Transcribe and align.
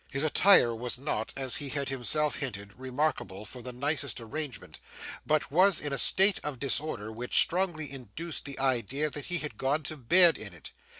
His 0.09 0.23
attire 0.23 0.73
was 0.75 0.97
not, 0.97 1.31
as 1.37 1.57
he 1.57 1.69
had 1.69 1.89
himself 1.89 2.37
hinted, 2.37 2.73
remarkable 2.75 3.45
for 3.45 3.61
the 3.61 3.71
nicest 3.71 4.19
arrangement, 4.19 4.79
but 5.27 5.51
was 5.51 5.79
in 5.79 5.93
a 5.93 5.99
state 5.99 6.39
of 6.43 6.57
disorder 6.57 7.11
which 7.11 7.37
strongly 7.39 7.91
induced 7.91 8.45
the 8.45 8.57
idea 8.57 9.11
that 9.11 9.27
he 9.27 9.37
had 9.37 9.59
gone 9.59 9.83
to 9.83 9.97
bed 9.97 10.39
in 10.39 10.55
it. 10.55 10.71